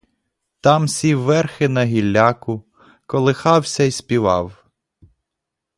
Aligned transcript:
Там 0.61 0.87
сів 0.87 1.21
верхи 1.21 1.67
на 1.67 1.85
гілляку, 1.85 2.63
колихався 3.05 3.83
й 3.83 3.91
співав. 3.91 4.65